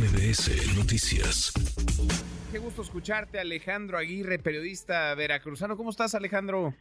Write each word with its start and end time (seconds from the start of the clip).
MBS 0.00 0.78
Noticias. 0.78 1.52
Qué 2.50 2.58
gusto 2.58 2.80
escucharte, 2.80 3.38
Alejandro 3.38 3.98
Aguirre, 3.98 4.38
periodista 4.38 5.14
veracruzano. 5.14 5.76
¿Cómo 5.76 5.90
estás, 5.90 6.14
Alejandro? 6.14 6.72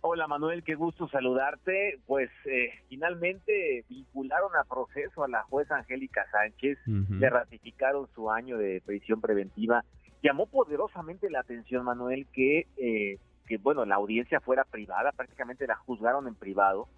Hola 0.00 0.26
Manuel, 0.26 0.64
qué 0.64 0.74
gusto 0.74 1.06
saludarte. 1.06 2.00
Pues 2.04 2.30
eh, 2.46 2.70
finalmente 2.88 3.84
vincularon 3.88 4.50
a 4.60 4.64
proceso 4.64 5.22
a 5.22 5.28
la 5.28 5.44
jueza 5.44 5.76
Angélica 5.76 6.26
Sánchez, 6.32 6.78
le 6.86 7.30
ratificaron 7.30 8.08
su 8.12 8.28
año 8.28 8.58
de 8.58 8.82
prisión 8.84 9.20
preventiva. 9.20 9.84
Llamó 10.20 10.46
poderosamente 10.46 11.30
la 11.30 11.40
atención, 11.40 11.84
Manuel, 11.84 12.26
que, 12.32 12.66
eh, 12.76 13.18
que 13.46 13.56
bueno, 13.58 13.84
la 13.84 13.94
audiencia 13.94 14.40
fuera 14.40 14.64
privada, 14.64 15.12
prácticamente 15.12 15.68
la 15.68 15.76
juzgaron 15.76 16.26
en 16.26 16.34
privado, 16.34 16.88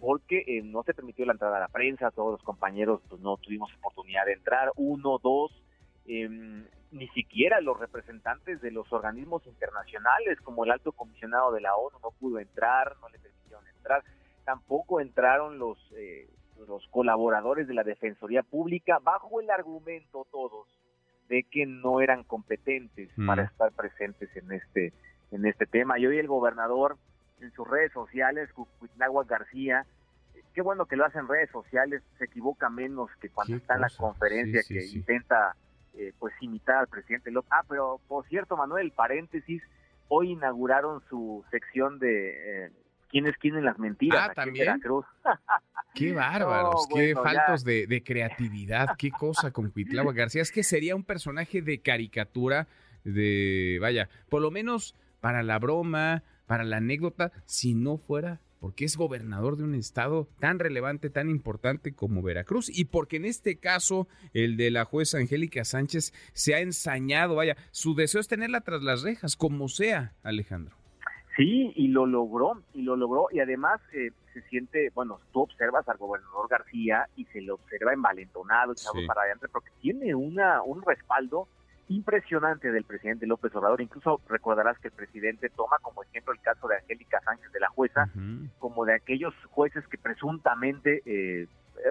porque 0.00 0.44
eh, 0.46 0.62
no 0.62 0.82
se 0.82 0.94
permitió 0.94 1.26
la 1.26 1.32
entrada 1.32 1.58
a 1.58 1.60
la 1.60 1.68
prensa, 1.68 2.10
todos 2.10 2.32
los 2.32 2.42
compañeros 2.42 3.00
pues, 3.08 3.20
no 3.20 3.36
tuvimos 3.36 3.72
oportunidad 3.74 4.24
de 4.24 4.32
entrar, 4.32 4.72
uno, 4.76 5.18
dos, 5.22 5.52
eh, 6.06 6.28
ni 6.90 7.08
siquiera 7.08 7.60
los 7.60 7.78
representantes 7.78 8.60
de 8.60 8.70
los 8.70 8.92
organismos 8.92 9.46
internacionales, 9.46 10.40
como 10.40 10.64
el 10.64 10.72
alto 10.72 10.92
comisionado 10.92 11.52
de 11.52 11.60
la 11.60 11.76
ONU, 11.76 11.98
no 12.02 12.10
pudo 12.18 12.38
entrar, 12.40 12.96
no 13.00 13.08
le 13.10 13.18
permitieron 13.18 13.66
entrar, 13.76 14.02
tampoco 14.44 15.00
entraron 15.00 15.58
los, 15.58 15.78
eh, 15.96 16.28
los 16.66 16.86
colaboradores 16.88 17.68
de 17.68 17.74
la 17.74 17.84
Defensoría 17.84 18.42
Pública, 18.42 18.98
bajo 19.02 19.40
el 19.40 19.50
argumento 19.50 20.26
todos 20.32 20.66
de 21.28 21.44
que 21.44 21.64
no 21.64 22.00
eran 22.00 22.24
competentes 22.24 23.08
Mm. 23.16 23.26
para 23.26 23.44
estar 23.44 23.70
presentes 23.72 24.34
en 24.36 24.50
este, 24.50 24.92
en 25.30 25.46
este 25.46 25.66
tema. 25.66 25.98
Y 25.98 26.06
hoy 26.06 26.18
el 26.18 26.26
gobernador 26.26 26.96
en 27.42 27.52
sus 27.52 27.66
redes 27.68 27.92
sociales, 27.92 28.50
Cuitlagua 28.78 29.24
García, 29.24 29.86
eh, 30.34 30.42
qué 30.54 30.62
bueno 30.62 30.86
que 30.86 30.96
lo 30.96 31.04
hace 31.04 31.18
en 31.18 31.28
redes 31.28 31.50
sociales, 31.50 32.02
se 32.18 32.24
equivoca 32.24 32.68
menos 32.70 33.10
que 33.20 33.28
cuando 33.30 33.56
está 33.56 33.74
en 33.74 33.80
la 33.82 33.90
conferencia 33.96 34.62
Sí, 34.62 34.68
sí, 34.68 34.74
que 34.74 34.80
sí. 34.82 34.96
intenta 34.98 35.56
eh, 35.94 36.12
pues 36.18 36.32
imitar 36.40 36.76
al 36.76 36.86
presidente 36.88 37.30
López. 37.30 37.50
Ah, 37.52 37.64
pero 37.68 38.00
por 38.08 38.26
cierto, 38.28 38.56
Manuel, 38.56 38.92
paréntesis, 38.92 39.62
hoy 40.08 40.32
inauguraron 40.32 41.02
su 41.08 41.44
sección 41.50 41.98
de 41.98 42.66
eh, 42.66 42.70
quién 43.08 43.26
es 43.26 43.36
quién 43.38 43.56
en 43.56 43.64
las 43.64 43.78
mentiras 43.78 44.20
Ah, 44.20 44.24
aquí 44.26 44.40
en 44.40 44.44
¿también? 44.46 44.66
Veracruz. 44.66 45.06
Qué 45.94 46.12
bárbaros, 46.12 46.86
No, 46.88 46.94
qué 46.94 47.14
bueno, 47.14 47.22
faltos 47.28 47.64
de, 47.64 47.88
de 47.88 48.02
creatividad, 48.04 48.90
qué 48.96 49.10
cosa 49.10 49.50
con 49.50 49.70
Cuitlagua 49.70 50.12
García. 50.12 50.40
Es 50.40 50.52
que 50.52 50.62
sería 50.62 50.94
un 50.94 51.02
personaje 51.02 51.62
de 51.62 51.80
caricatura, 51.80 52.68
de, 53.02 53.76
vaya, 53.80 54.08
por 54.28 54.40
lo 54.40 54.52
menos 54.52 54.94
para 55.20 55.42
la 55.42 55.58
broma, 55.58 56.22
para 56.50 56.64
la 56.64 56.78
anécdota, 56.78 57.30
si 57.46 57.74
no 57.76 57.96
fuera 57.96 58.40
porque 58.58 58.84
es 58.84 58.96
gobernador 58.96 59.56
de 59.56 59.62
un 59.62 59.76
estado 59.76 60.26
tan 60.40 60.58
relevante, 60.58 61.10
tan 61.10 61.30
importante 61.30 61.94
como 61.94 62.22
Veracruz, 62.22 62.68
y 62.76 62.86
porque 62.86 63.18
en 63.18 63.24
este 63.24 63.56
caso 63.56 64.08
el 64.34 64.56
de 64.56 64.72
la 64.72 64.84
jueza 64.84 65.18
Angélica 65.18 65.64
Sánchez 65.64 66.12
se 66.32 66.56
ha 66.56 66.60
ensañado, 66.60 67.36
vaya, 67.36 67.56
su 67.70 67.94
deseo 67.94 68.20
es 68.20 68.26
tenerla 68.26 68.62
tras 68.62 68.82
las 68.82 69.02
rejas, 69.02 69.36
como 69.36 69.68
sea, 69.68 70.12
Alejandro. 70.24 70.74
Sí, 71.36 71.72
y 71.76 71.86
lo 71.86 72.04
logró, 72.04 72.60
y 72.74 72.82
lo 72.82 72.96
logró, 72.96 73.28
y 73.30 73.38
además 73.38 73.80
eh, 73.94 74.10
se 74.34 74.42
siente, 74.48 74.90
bueno, 74.92 75.20
tú 75.32 75.42
observas 75.42 75.88
al 75.88 75.98
gobernador 75.98 76.48
García 76.50 77.08
y 77.16 77.26
se 77.26 77.40
le 77.40 77.52
observa 77.52 77.92
envalentonado, 77.94 78.72
echado 78.72 78.94
Sí. 79.00 79.06
para 79.06 79.22
adelante, 79.22 79.46
porque 79.52 79.70
tiene 79.80 80.16
una 80.16 80.62
un 80.62 80.82
respaldo 80.82 81.46
impresionante 81.90 82.70
del 82.70 82.84
presidente 82.84 83.26
López 83.26 83.54
Obrador. 83.54 83.80
Incluso 83.80 84.20
recordarás 84.28 84.78
que 84.78 84.88
el 84.88 84.94
presidente 84.94 85.50
toma 85.50 85.76
como 85.82 86.04
ejemplo 86.04 86.32
el 86.32 86.40
caso 86.40 86.68
de 86.68 86.76
Angélica 86.76 87.20
Sánchez 87.20 87.50
de 87.52 87.60
la 87.60 87.68
jueza, 87.68 88.08
como 88.58 88.84
de 88.84 88.94
aquellos 88.94 89.34
jueces 89.50 89.86
que 89.88 89.98
presuntamente 89.98 91.02
eh, 91.04 91.48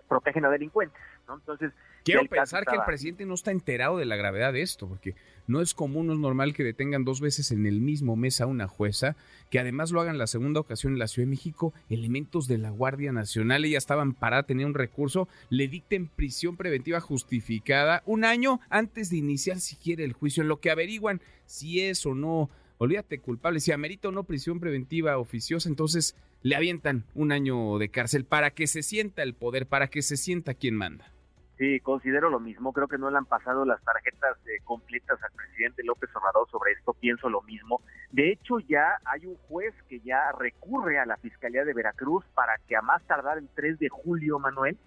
protegen 0.07 0.45
a 0.45 0.49
delincuentes, 0.49 1.01
¿no? 1.27 1.35
Entonces, 1.35 1.73
Quiero 2.03 2.23
pensar 2.25 2.65
que 2.65 2.75
el 2.75 2.83
presidente 2.85 3.25
no 3.25 3.33
está 3.33 3.51
enterado 3.51 3.97
de 3.97 4.05
la 4.05 4.15
gravedad 4.15 4.53
de 4.53 4.61
esto, 4.61 4.87
porque 4.87 5.15
no 5.47 5.61
es 5.61 5.73
común, 5.73 6.07
no 6.07 6.13
es 6.13 6.19
normal 6.19 6.53
que 6.53 6.63
detengan 6.63 7.03
dos 7.03 7.21
veces 7.21 7.51
en 7.51 7.65
el 7.65 7.81
mismo 7.81 8.15
mes 8.15 8.41
a 8.41 8.45
una 8.45 8.67
jueza, 8.67 9.15
que 9.49 9.59
además 9.59 9.91
lo 9.91 9.99
hagan 9.99 10.17
la 10.17 10.27
segunda 10.27 10.59
ocasión 10.59 10.93
en 10.93 10.99
la 10.99 11.07
Ciudad 11.07 11.25
de 11.25 11.31
México, 11.31 11.73
elementos 11.89 12.47
de 12.47 12.57
la 12.57 12.69
Guardia 12.69 13.11
Nacional, 13.11 13.65
ella 13.65 13.77
estaba 13.77 14.01
amparada, 14.01 14.43
tenía 14.43 14.67
un 14.67 14.73
recurso, 14.73 15.27
le 15.49 15.67
dicten 15.67 16.07
prisión 16.07 16.55
preventiva 16.57 16.99
justificada 16.99 18.03
un 18.05 18.23
año 18.23 18.59
antes 18.69 19.09
de 19.09 19.17
iniciar 19.17 19.59
siquiera 19.59 20.03
el 20.03 20.13
juicio, 20.13 20.43
en 20.43 20.49
lo 20.49 20.59
que 20.59 20.71
averiguan 20.71 21.21
si 21.45 21.81
es 21.81 22.05
o 22.05 22.13
no, 22.15 22.49
olvídate 22.77 23.19
culpable, 23.19 23.59
si 23.59 23.71
amerita 23.71 24.09
o 24.09 24.11
no 24.11 24.23
prisión 24.23 24.59
preventiva 24.59 25.17
oficiosa, 25.17 25.67
entonces 25.67 26.15
le 26.41 26.55
avientan 26.55 27.05
un 27.15 27.31
año 27.31 27.77
de 27.77 27.89
cárcel 27.89 28.23
para 28.23 28.51
que 28.51 28.67
se 28.67 28.83
sienta 28.83 29.23
el 29.23 29.33
poder, 29.33 29.65
para 29.65 29.89
que 29.89 30.01
se 30.01 30.15
sienta 30.15 30.53
quien 30.53 30.75
manda. 30.75 31.11
Sí, 31.59 31.81
considero 31.81 32.29
lo 32.29 32.39
mismo. 32.39 32.71
Creo 32.71 32.87
que 32.87 32.97
no 32.97 33.11
le 33.11 33.17
han 33.17 33.25
pasado 33.25 33.65
las 33.65 33.83
tarjetas 33.83 34.37
eh, 34.47 34.61
completas 34.63 35.21
al 35.21 35.31
presidente 35.33 35.83
López 35.83 36.09
Obrador 36.15 36.49
sobre 36.49 36.71
esto. 36.71 36.93
Pienso 36.93 37.27
lo 37.27 37.41
mismo. 37.41 37.81
De 38.11 38.31
hecho, 38.31 38.59
ya 38.59 38.97
hay 39.03 39.25
un 39.25 39.35
juez 39.35 39.75
que 39.89 39.99
ya 39.99 40.31
recurre 40.39 40.99
a 40.99 41.05
la 41.05 41.17
Fiscalía 41.17 41.65
de 41.65 41.73
Veracruz 41.73 42.23
para 42.33 42.57
que 42.65 42.77
a 42.77 42.81
más 42.81 43.03
tardar 43.03 43.39
el 43.39 43.49
3 43.55 43.77
de 43.77 43.89
julio, 43.89 44.39
Manuel, 44.39 44.77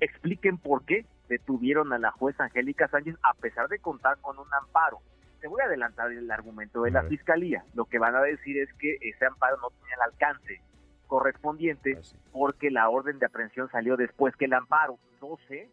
expliquen 0.00 0.56
por 0.56 0.86
qué 0.86 1.04
detuvieron 1.28 1.92
a 1.92 1.98
la 1.98 2.12
jueza 2.12 2.44
Angélica 2.44 2.88
Sánchez 2.88 3.16
a 3.22 3.34
pesar 3.34 3.68
de 3.68 3.78
contar 3.78 4.16
con 4.22 4.38
un 4.38 4.46
amparo. 4.54 5.00
Te 5.42 5.48
voy 5.48 5.60
a 5.60 5.64
adelantar 5.64 6.10
el 6.12 6.30
argumento 6.30 6.80
de 6.80 6.92
la. 6.92 7.02
Fiscalía. 7.02 7.62
Lo 7.74 7.84
que 7.84 7.98
van 7.98 8.16
a 8.16 8.22
decir 8.22 8.56
es 8.56 8.72
que 8.78 8.96
ese 9.02 9.26
amparo 9.26 9.58
no 9.58 9.68
tenía 9.68 9.96
el 9.96 10.12
alcance 10.12 10.62
correspondiente 11.08 11.98
Así. 11.98 12.16
porque 12.32 12.70
la 12.70 12.88
orden 12.88 13.18
de 13.18 13.26
aprehensión 13.26 13.68
salió 13.70 13.98
después 13.98 14.34
que 14.36 14.46
el 14.46 14.54
amparo. 14.54 14.98
No 15.20 15.36
sé 15.48 15.68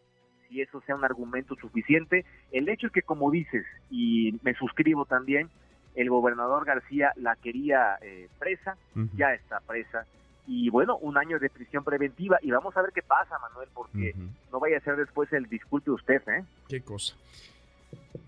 si 0.53 0.61
eso 0.61 0.81
sea 0.85 0.95
un 0.95 1.03
argumento 1.03 1.55
suficiente. 1.55 2.25
El 2.51 2.69
hecho 2.69 2.87
es 2.87 2.93
que, 2.93 3.01
como 3.01 3.31
dices, 3.31 3.65
y 3.89 4.39
me 4.43 4.53
suscribo 4.53 5.05
también, 5.05 5.49
el 5.95 6.09
gobernador 6.09 6.65
García 6.65 7.11
la 7.15 7.35
quería 7.35 7.97
eh, 8.01 8.27
presa, 8.39 8.77
ya 9.15 9.33
está 9.33 9.59
presa, 9.61 10.05
y 10.45 10.69
bueno, 10.69 10.97
un 10.97 11.17
año 11.17 11.39
de 11.39 11.49
prisión 11.49 11.83
preventiva, 11.83 12.37
y 12.41 12.51
vamos 12.51 12.75
a 12.77 12.81
ver 12.81 12.91
qué 12.93 13.01
pasa, 13.01 13.37
Manuel, 13.39 13.69
porque 13.73 14.13
no 14.51 14.59
vaya 14.59 14.77
a 14.77 14.81
ser 14.81 14.95
después 14.95 15.31
el 15.33 15.47
disculpe 15.47 15.91
usted, 15.91 16.21
¿eh? 16.27 16.43
Qué 16.67 16.81
cosa. 16.81 17.15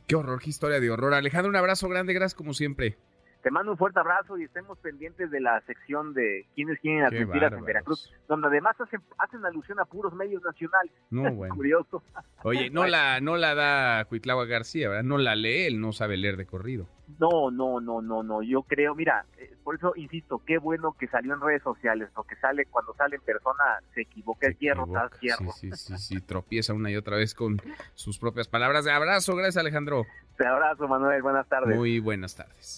Qué 0.08 0.16
horror, 0.16 0.40
qué 0.40 0.50
historia 0.50 0.80
de 0.80 0.90
horror. 0.90 1.14
Alejandro, 1.14 1.50
un 1.50 1.56
abrazo 1.56 1.90
grande, 1.90 2.14
gracias 2.14 2.36
como 2.36 2.54
siempre. 2.54 2.96
Te 3.46 3.52
mando 3.52 3.74
un 3.74 3.78
fuerte 3.78 4.00
abrazo 4.00 4.40
y 4.40 4.44
estemos 4.46 4.76
pendientes 4.80 5.30
de 5.30 5.40
la 5.40 5.62
sección 5.68 6.16
de 6.16 6.48
quiénes 6.56 6.80
quieren 6.80 7.04
las 7.04 7.12
Qué 7.12 7.20
mentiras 7.20 7.54
en. 7.54 7.64
Veracruz, 7.64 8.12
donde 8.28 8.48
además 8.48 8.76
hacen, 8.82 9.00
hacen 9.20 9.46
alusión 9.46 9.80
a 9.80 9.86
puros 9.86 10.16
medios 10.16 10.42
nacionales. 10.42 10.92
No, 11.12 11.32
bueno. 11.36 11.54
Curioso. 11.54 12.02
Oye, 12.42 12.72
no 12.72 12.88
la, 12.88 13.22
no 13.22 13.38
la 13.38 13.54
da 13.54 14.04
Cuitlagua 14.06 14.46
García, 14.46 14.90
¿verdad? 14.90 15.04
No 15.04 15.20
la 15.20 15.36
lee, 15.36 15.68
él 15.68 15.80
no 15.80 15.92
sabe 15.92 16.18
leer 16.18 16.38
de 16.38 16.48
corrido. 16.48 16.88
No, 17.20 17.52
no, 17.52 17.80
no, 17.80 18.02
no, 18.02 18.24
no. 18.24 18.42
Yo 18.42 18.64
creo, 18.64 18.96
mira, 18.96 19.28
eh, 19.38 19.56
por 19.64 19.76
eso 19.76 19.94
insisto, 19.96 20.42
qué 20.44 20.58
bueno 20.58 20.96
que 20.98 21.08
salió 21.08 21.36
en 21.36 21.42
redes 21.42 21.62
sociales, 21.62 22.10
porque 22.16 22.36
sale 22.38 22.66
cuando 22.66 22.96
sale 22.96 23.18
en 23.18 23.22
persona 23.22 23.64
se 23.94 24.02
equivoca, 24.02 24.48
es 24.48 24.58
Se 24.58 24.60
hierro 24.60 24.88
tras 24.88 25.12
hierro. 25.20 25.52
Sí, 25.52 25.70
sí, 25.72 25.96
sí, 25.96 25.98
sí, 26.00 26.20
tropieza 26.20 26.74
una 26.74 26.90
y 26.90 26.96
otra 26.96 27.16
vez 27.16 27.36
con 27.36 27.62
sus 27.94 28.18
propias 28.18 28.48
palabras. 28.48 28.86
De 28.86 28.92
abrazo, 28.92 29.36
gracias 29.36 29.58
Alejandro. 29.58 30.04
Te 30.36 30.48
abrazo, 30.48 30.88
Manuel, 30.88 31.22
buenas 31.22 31.48
tardes. 31.48 31.78
Muy 31.78 32.00
buenas 32.00 32.36
tardes. 32.36 32.78